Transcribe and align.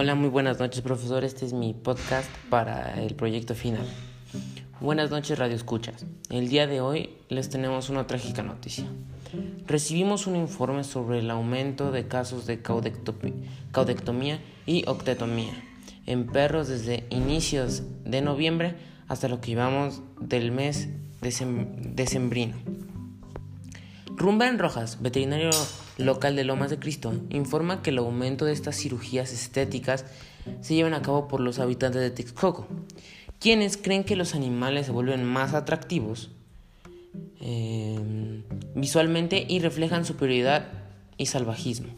Hola, 0.00 0.14
muy 0.14 0.28
buenas 0.28 0.60
noches, 0.60 0.80
profesor. 0.80 1.24
Este 1.24 1.44
es 1.44 1.52
mi 1.52 1.74
podcast 1.74 2.30
para 2.50 3.02
el 3.02 3.16
proyecto 3.16 3.56
final. 3.56 3.84
Buenas 4.80 5.10
noches, 5.10 5.36
Radio 5.36 5.56
Escuchas. 5.56 6.06
El 6.30 6.48
día 6.48 6.68
de 6.68 6.80
hoy 6.80 7.10
les 7.28 7.48
tenemos 7.48 7.90
una 7.90 8.06
trágica 8.06 8.44
noticia. 8.44 8.84
Recibimos 9.66 10.28
un 10.28 10.36
informe 10.36 10.84
sobre 10.84 11.18
el 11.18 11.28
aumento 11.32 11.90
de 11.90 12.06
casos 12.06 12.46
de 12.46 12.62
caudectomía 12.62 14.38
y 14.66 14.84
octetomía 14.86 15.64
en 16.06 16.28
perros 16.28 16.68
desde 16.68 17.08
inicios 17.10 17.82
de 18.04 18.22
noviembre 18.22 18.76
hasta 19.08 19.26
lo 19.26 19.40
que 19.40 19.48
llevamos 19.50 20.00
del 20.20 20.52
mes 20.52 20.90
decembrino. 21.20 22.54
Rumben 24.14 24.60
Rojas, 24.60 25.02
veterinario 25.02 25.50
local 25.98 26.36
de 26.36 26.44
Lomas 26.44 26.70
de 26.70 26.78
Cristo, 26.78 27.12
informa 27.28 27.82
que 27.82 27.90
el 27.90 27.98
aumento 27.98 28.44
de 28.44 28.52
estas 28.52 28.76
cirugías 28.76 29.32
estéticas 29.32 30.04
se 30.60 30.74
llevan 30.74 30.94
a 30.94 31.02
cabo 31.02 31.28
por 31.28 31.40
los 31.40 31.58
habitantes 31.58 32.00
de 32.00 32.10
Texcoco, 32.10 32.66
quienes 33.40 33.76
creen 33.76 34.04
que 34.04 34.16
los 34.16 34.34
animales 34.34 34.86
se 34.86 34.92
vuelven 34.92 35.24
más 35.24 35.54
atractivos 35.54 36.30
eh, 37.40 38.42
visualmente 38.74 39.44
y 39.48 39.60
reflejan 39.60 40.04
superioridad 40.04 40.66
y 41.16 41.26
salvajismo. 41.26 41.88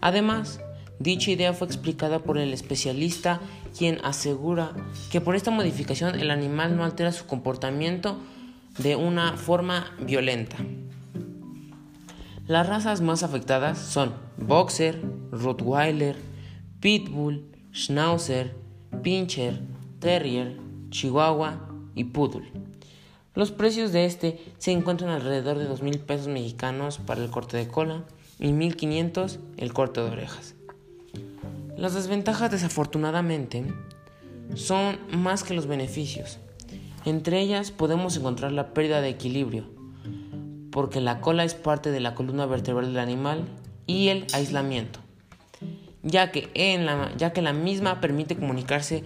Además, 0.00 0.60
dicha 0.98 1.30
idea 1.30 1.52
fue 1.52 1.66
explicada 1.66 2.20
por 2.20 2.38
el 2.38 2.52
especialista, 2.52 3.40
quien 3.76 3.98
asegura 4.04 4.72
que 5.10 5.20
por 5.20 5.34
esta 5.34 5.50
modificación 5.50 6.18
el 6.18 6.30
animal 6.30 6.76
no 6.76 6.84
altera 6.84 7.12
su 7.12 7.26
comportamiento 7.26 8.18
de 8.78 8.96
una 8.96 9.36
forma 9.36 9.92
violenta. 10.00 10.56
Las 12.46 12.68
razas 12.68 13.00
más 13.00 13.22
afectadas 13.22 13.78
son 13.78 14.12
Boxer, 14.36 15.00
Rottweiler, 15.30 16.16
Pitbull, 16.78 17.46
Schnauzer, 17.72 18.54
Pinscher, 19.02 19.62
Terrier, 19.98 20.58
Chihuahua 20.90 21.66
y 21.94 22.04
Poodle. 22.04 22.52
Los 23.34 23.50
precios 23.50 23.92
de 23.92 24.04
este 24.04 24.44
se 24.58 24.72
encuentran 24.72 25.08
alrededor 25.08 25.56
de 25.56 25.64
2 25.64 25.80
mil 25.80 25.98
pesos 25.98 26.28
mexicanos 26.28 26.98
para 26.98 27.24
el 27.24 27.30
corte 27.30 27.56
de 27.56 27.66
cola 27.66 28.04
y 28.38 28.52
1500 28.52 29.38
el 29.56 29.72
corte 29.72 30.02
de 30.02 30.10
orejas. 30.10 30.54
Las 31.78 31.94
desventajas 31.94 32.50
desafortunadamente 32.50 33.64
son 34.54 34.98
más 35.16 35.44
que 35.44 35.54
los 35.54 35.66
beneficios. 35.66 36.40
Entre 37.06 37.40
ellas 37.40 37.70
podemos 37.70 38.18
encontrar 38.18 38.52
la 38.52 38.74
pérdida 38.74 39.00
de 39.00 39.08
equilibrio, 39.08 39.73
porque 40.74 41.00
la 41.00 41.20
cola 41.20 41.44
es 41.44 41.54
parte 41.54 41.92
de 41.92 42.00
la 42.00 42.16
columna 42.16 42.46
vertebral 42.46 42.86
del 42.86 42.98
animal 42.98 43.44
y 43.86 44.08
el 44.08 44.26
aislamiento, 44.32 44.98
ya 46.02 46.32
que, 46.32 46.50
en 46.54 46.84
la, 46.84 47.12
ya 47.16 47.32
que 47.32 47.42
la 47.42 47.52
misma 47.52 48.00
permite 48.00 48.34
comunicarse 48.34 49.04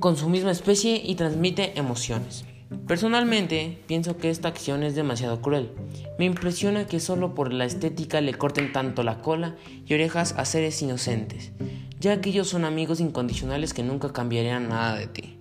con 0.00 0.16
su 0.16 0.30
misma 0.30 0.52
especie 0.52 1.02
y 1.04 1.16
transmite 1.16 1.78
emociones. 1.78 2.46
Personalmente 2.88 3.78
pienso 3.86 4.16
que 4.16 4.30
esta 4.30 4.48
acción 4.48 4.82
es 4.84 4.94
demasiado 4.94 5.42
cruel. 5.42 5.70
Me 6.18 6.24
impresiona 6.24 6.86
que 6.86 6.98
solo 6.98 7.34
por 7.34 7.52
la 7.52 7.66
estética 7.66 8.22
le 8.22 8.32
corten 8.32 8.72
tanto 8.72 9.02
la 9.02 9.20
cola 9.20 9.56
y 9.84 9.92
orejas 9.92 10.34
a 10.38 10.46
seres 10.46 10.80
inocentes, 10.80 11.52
ya 12.00 12.22
que 12.22 12.30
ellos 12.30 12.48
son 12.48 12.64
amigos 12.64 13.00
incondicionales 13.00 13.74
que 13.74 13.82
nunca 13.82 14.14
cambiarían 14.14 14.70
nada 14.70 14.96
de 14.96 15.08
ti. 15.08 15.38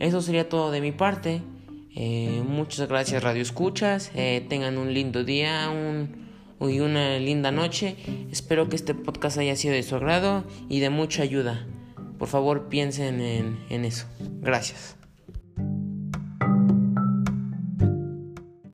Eso 0.00 0.20
sería 0.20 0.48
todo 0.48 0.72
de 0.72 0.80
mi 0.80 0.90
parte. 0.90 1.42
Eh, 2.00 2.44
muchas 2.46 2.88
gracias 2.88 3.24
Radio 3.24 3.42
Escuchas. 3.42 4.12
Eh, 4.14 4.46
tengan 4.48 4.78
un 4.78 4.94
lindo 4.94 5.24
día 5.24 5.68
y 6.60 6.78
una 6.78 7.18
linda 7.18 7.50
noche. 7.50 7.96
Espero 8.30 8.68
que 8.68 8.76
este 8.76 8.94
podcast 8.94 9.36
haya 9.38 9.56
sido 9.56 9.74
de 9.74 9.82
su 9.82 9.96
agrado 9.96 10.44
y 10.68 10.78
de 10.78 10.90
mucha 10.90 11.24
ayuda. 11.24 11.66
Por 12.16 12.28
favor 12.28 12.68
piensen 12.68 13.20
en, 13.20 13.58
en 13.68 13.84
eso. 13.84 14.06
Gracias. 14.40 14.96